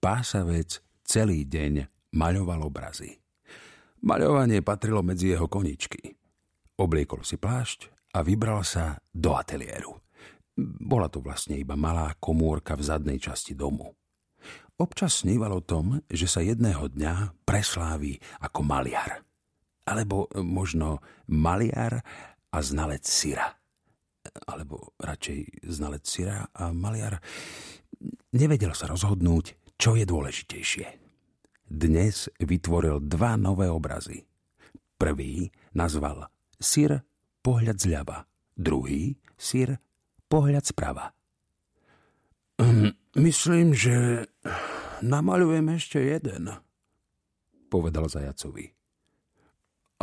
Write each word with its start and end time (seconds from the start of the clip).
Pásavec 0.00 0.80
celý 1.04 1.44
deň 1.44 1.84
maľoval 2.16 2.64
obrazy. 2.64 3.20
Maľovanie 4.00 4.64
patrilo 4.64 5.04
medzi 5.04 5.28
jeho 5.28 5.44
koničky. 5.44 6.16
Obliekol 6.80 7.20
si 7.20 7.36
plášť 7.36 7.92
a 8.16 8.24
vybral 8.24 8.64
sa 8.64 8.96
do 9.12 9.36
ateliéru. 9.36 10.00
Bola 10.56 11.12
to 11.12 11.20
vlastne 11.20 11.60
iba 11.60 11.76
malá 11.76 12.16
komórka 12.16 12.80
v 12.80 12.88
zadnej 12.88 13.20
časti 13.20 13.52
domu. 13.52 13.92
Občas 14.80 15.20
sníval 15.20 15.52
o 15.52 15.60
tom, 15.60 16.00
že 16.08 16.24
sa 16.24 16.40
jedného 16.40 16.88
dňa 16.88 17.44
presláví 17.44 18.16
ako 18.40 18.64
maliar. 18.64 19.20
Alebo 19.84 20.32
možno 20.40 21.04
maliar 21.28 22.00
a 22.48 22.58
znalec 22.64 23.04
syra. 23.04 23.52
Alebo 24.48 24.96
radšej 24.96 25.68
znalec 25.68 26.08
syra 26.08 26.48
a 26.56 26.72
maliar. 26.72 27.20
Nevedel 28.32 28.72
sa 28.72 28.88
rozhodnúť, 28.88 29.59
čo 29.80 29.96
je 29.96 30.04
dôležitejšie. 30.04 30.86
Dnes 31.64 32.28
vytvoril 32.36 33.00
dva 33.00 33.40
nové 33.40 33.72
obrazy. 33.72 34.28
Prvý 35.00 35.48
nazval 35.72 36.28
Syr 36.60 37.00
pohľad 37.40 37.80
zľava, 37.80 38.28
druhý 38.52 39.16
Syr 39.40 39.80
pohľad 40.28 40.68
sprava. 40.68 41.16
Hm, 42.60 42.92
myslím, 43.24 43.72
že 43.72 44.28
namaľujem 45.00 45.66
ešte 45.72 45.96
jeden, 46.04 46.52
povedal 47.72 48.04
zajacovi. 48.12 48.76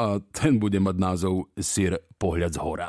A 0.00 0.24
ten 0.32 0.56
bude 0.56 0.80
mať 0.80 0.96
názov 0.96 1.52
Syr 1.60 2.00
pohľad 2.16 2.56
z 2.56 2.60
hora. 2.64 2.88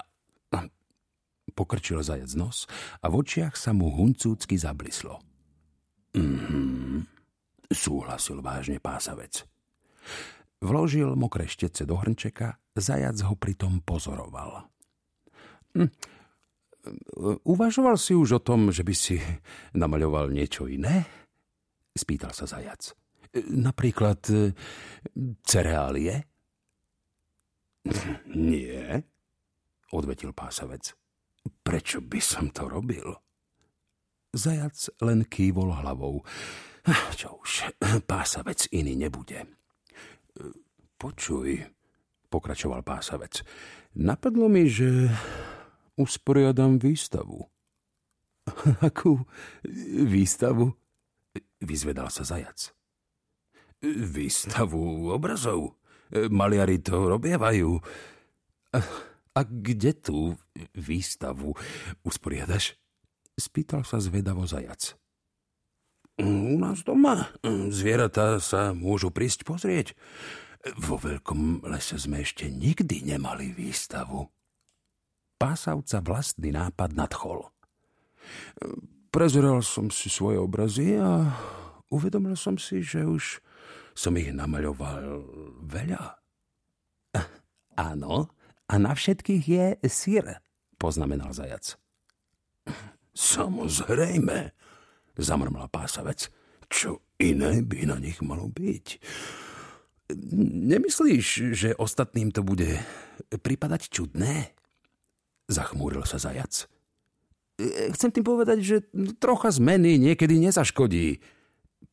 Pokrčil 1.52 1.99
zajac 2.05 2.31
nos 2.38 2.69
a 3.02 3.11
v 3.11 3.19
očiach 3.19 3.58
sa 3.58 3.73
mu 3.73 3.89
huncúcky 3.91 4.55
zablislo. 4.55 5.19
Mhm, 6.17 6.66
súhlasil 7.71 8.39
vážne 8.44 8.80
pásavec. 8.81 9.44
Vložil 10.63 11.14
mokré 11.14 11.45
štece 11.45 11.86
do 11.86 12.00
hrnčeka, 12.00 12.58
zajac 12.73 13.17
ho 13.22 13.38
pritom 13.38 13.83
pozoroval. 13.86 14.66
Hm, 15.78 15.91
Uvažoval 17.44 18.00
si 18.00 18.16
už 18.16 18.39
o 18.39 18.44
tom, 18.44 18.72
že 18.72 18.83
by 18.83 18.94
si 18.95 19.19
namaľoval 19.75 20.31
niečo 20.31 20.72
iné? 20.72 21.03
Spýtal 21.91 22.31
sa 22.31 22.47
zajac. 22.47 22.94
Napríklad 23.52 24.22
e, 24.31 24.56
cereálie? 25.44 26.23
Nie, 28.31 29.03
odvetil 29.91 30.31
pásavec. 30.31 30.94
Prečo 31.63 32.00
by 32.03 32.19
som 32.23 32.52
to 32.53 32.67
robil? 32.72 33.19
Zajac 34.31 34.91
len 35.03 35.25
kývol 35.25 35.73
hlavou. 35.84 36.23
Čo 37.19 37.43
už, 37.43 37.75
pásavec 38.07 38.71
iný 38.71 38.95
nebude. 38.95 39.43
Počuj, 40.95 41.67
pokračoval 42.31 42.81
pásavec. 42.81 43.44
Napadlo 43.97 44.47
mi, 44.47 44.71
že 44.71 45.11
usporiadam 45.99 46.79
výstavu. 46.79 47.44
Akú 48.88 49.27
výstavu? 50.07 50.71
Vyzvedal 51.59 52.07
sa 52.07 52.23
zajac. 52.23 52.71
Výstavu 53.83 55.11
obrazov. 55.11 55.75
Maliari 56.31 56.79
to 56.79 57.11
robievajú. 57.11 57.77
A, 58.72 58.79
a 59.35 59.41
kde 59.44 59.91
tú 59.91 60.39
výstavu 60.72 61.51
usporiadaš? 62.07 62.79
Spýtal 63.38 63.83
sa 63.83 63.99
zvedavo 64.01 64.47
zajac. 64.47 64.95
U 66.58 66.59
nás 66.59 66.81
doma. 66.81 67.30
Zvieratá 67.69 68.41
sa 68.41 68.73
môžu 68.73 69.13
prísť 69.13 69.45
pozrieť. 69.45 69.94
Vo 70.81 70.97
veľkom 70.97 71.61
lese 71.69 72.02
sme 72.02 72.25
ešte 72.25 72.50
nikdy 72.50 73.05
nemali 73.05 73.53
výstavu 73.53 74.25
pásavca 75.38 76.01
vlastný 76.01 76.50
nápad 76.50 76.97
nadchol. 76.97 77.45
Prezeral 79.13 79.62
som 79.62 79.94
si 79.94 80.09
svoje 80.09 80.41
obrazy 80.41 80.97
a 80.97 81.29
uvedomil 81.94 82.34
som 82.34 82.57
si, 82.57 82.81
že 82.81 83.06
už 83.06 83.38
som 83.94 84.18
ich 84.18 84.34
namaľoval 84.34 85.29
veľa. 85.62 86.03
Áno, 87.94 88.34
a 88.66 88.74
na 88.81 88.97
všetkých 88.97 89.44
je 89.45 89.66
sír, 89.85 90.41
poznamenal 90.81 91.38
zajac. 91.38 91.78
Samozrejme, 93.13 94.57
zamrmla 95.22 95.69
pásavec. 95.69 96.34
Čo 96.67 97.01
iné 97.19 97.63
by 97.63 97.88
na 97.88 97.97
nich 97.97 98.19
malo 98.19 98.51
byť? 98.51 98.85
Nemyslíš, 100.72 101.28
že 101.51 101.69
ostatným 101.75 102.31
to 102.31 102.44
bude 102.44 102.79
pripadať 103.31 103.91
čudné? 103.91 104.55
Zachmúril 105.47 106.03
sa 106.03 106.19
zajac. 106.19 106.67
Chcem 107.95 108.09
tým 108.13 108.25
povedať, 108.27 108.59
že 108.61 108.77
trocha 109.17 109.50
zmeny 109.50 109.97
niekedy 109.97 110.38
nezaškodí. 110.38 111.19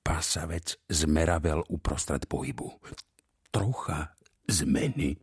Pasavec 0.05 0.77
zmeravel 0.93 1.65
uprostred 1.73 2.29
pohybu. 2.29 2.77
Trocha 3.49 4.13
zmeny? 4.45 5.17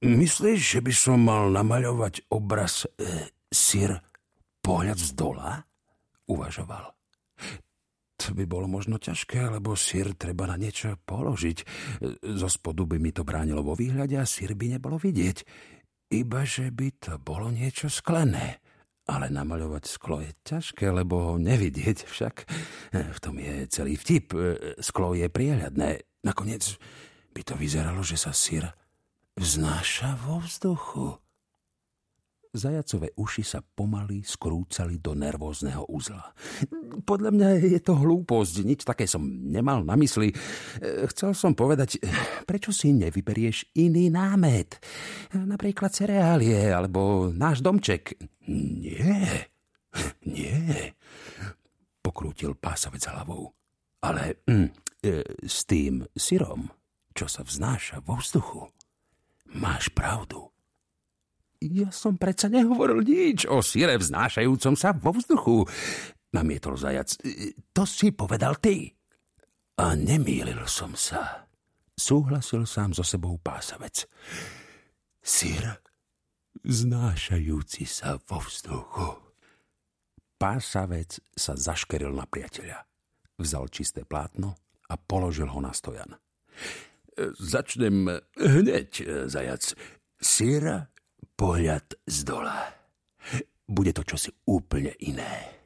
Myslíš, 0.00 0.60
že 0.78 0.80
by 0.80 0.92
som 0.96 1.20
mal 1.20 1.52
namaľovať 1.52 2.32
obraz 2.32 2.88
e, 2.96 3.28
sír 3.52 4.00
pohľad 4.64 4.96
z 4.96 5.12
dola? 5.12 5.60
Uvažoval. 6.24 6.99
By 8.30 8.44
bolo 8.46 8.70
možno 8.70 8.96
ťažké, 8.96 9.50
lebo 9.50 9.74
sír 9.74 10.14
treba 10.14 10.46
na 10.46 10.54
niečo 10.54 10.96
položiť. 11.04 11.58
Zo 12.22 12.48
spodu 12.48 12.86
by 12.86 12.96
mi 12.96 13.10
to 13.10 13.26
bránilo 13.26 13.60
vo 13.60 13.74
výhľade 13.74 14.16
a 14.16 14.24
sír 14.24 14.54
by 14.54 14.78
nebolo 14.78 14.96
vidieť. 14.96 15.42
Iba, 16.10 16.42
že 16.42 16.74
by 16.74 16.88
to 16.98 17.12
bolo 17.22 17.50
niečo 17.50 17.86
sklené. 17.90 18.62
Ale 19.10 19.26
namaľovať 19.26 19.84
sklo 19.90 20.22
je 20.22 20.30
ťažké, 20.46 20.86
lebo 20.90 21.34
ho 21.34 21.34
nevidieť 21.34 22.06
však. 22.06 22.34
V 22.94 23.18
tom 23.18 23.42
je 23.42 23.66
celý 23.66 23.98
vtip. 23.98 24.30
Sklo 24.78 25.18
je 25.18 25.26
priehľadné. 25.26 26.22
Nakoniec 26.22 26.78
by 27.34 27.42
to 27.42 27.58
vyzeralo, 27.58 28.06
že 28.06 28.14
sa 28.14 28.30
sír 28.30 28.70
vznáša 29.34 30.14
vo 30.26 30.38
vzduchu. 30.42 31.18
Zajacové 32.50 33.14
uši 33.14 33.46
sa 33.46 33.62
pomaly 33.62 34.26
skrúcali 34.26 34.98
do 34.98 35.14
nervózneho 35.14 35.86
uzla. 35.86 36.34
Podľa 37.06 37.30
mňa 37.30 37.48
je 37.62 37.78
to 37.78 37.94
hlúposť, 37.94 38.66
nič 38.66 38.82
také 38.82 39.06
som 39.06 39.22
nemal 39.22 39.86
na 39.86 39.94
mysli. 39.94 40.34
Chcel 41.14 41.30
som 41.38 41.54
povedať, 41.54 42.02
prečo 42.50 42.74
si 42.74 42.90
nevyberieš 42.90 43.78
iný 43.78 44.10
námet? 44.10 44.82
Napríklad 45.30 45.94
cereálie, 45.94 46.74
alebo 46.74 47.30
náš 47.30 47.62
domček. 47.62 48.18
Nie, 48.50 49.54
nie, 50.26 50.90
pokrútil 52.02 52.58
pásavec 52.58 53.06
hlavou. 53.06 53.54
Ale 54.02 54.42
mm, 54.50 54.68
e, 55.06 55.22
s 55.46 55.70
tým 55.70 56.02
syrom, 56.18 56.66
čo 57.14 57.30
sa 57.30 57.46
vznáša 57.46 58.02
vo 58.02 58.18
vzduchu, 58.18 58.66
máš 59.54 59.86
pravdu. 59.94 60.50
Ja 61.60 61.92
som 61.92 62.16
predsa 62.16 62.48
nehovoril 62.48 63.04
nič 63.04 63.44
o 63.44 63.60
síre 63.60 64.00
vznášajúcom 64.00 64.74
sa 64.80 64.96
vo 64.96 65.12
vzduchu, 65.12 65.68
namietol 66.32 66.80
zajac. 66.80 67.20
To 67.76 67.84
si 67.84 68.16
povedal 68.16 68.56
ty. 68.56 68.96
A 69.76 69.92
nemýlil 69.92 70.64
som 70.64 70.96
sa. 70.96 71.44
Súhlasil 72.00 72.64
sám 72.64 72.96
so 72.96 73.04
sebou 73.04 73.36
pásavec. 73.36 74.08
Sír 75.20 75.84
vznášajúci 76.64 77.84
sa 77.84 78.16
vo 78.24 78.40
vzduchu. 78.40 79.20
Pásavec 80.40 81.20
sa 81.36 81.52
zaškeril 81.52 82.16
na 82.16 82.24
priateľa. 82.24 82.88
Vzal 83.36 83.68
čisté 83.68 84.08
plátno 84.08 84.56
a 84.88 84.96
položil 84.96 85.52
ho 85.52 85.60
na 85.60 85.76
stojan. 85.76 86.16
Začnem 87.36 88.08
hneď, 88.40 89.04
zajac. 89.28 89.76
Síra 90.16 90.88
pohľad 91.40 91.96
z 92.04 92.28
dola. 92.28 92.68
Bude 93.64 93.96
to 93.96 94.04
čosi 94.04 94.28
úplne 94.44 94.92
iné. 95.00 95.56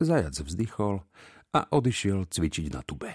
Zajac 0.00 0.32
vzdychol 0.32 1.04
a 1.52 1.68
odišiel 1.68 2.24
cvičiť 2.24 2.72
na 2.72 2.80
tube. 2.80 3.12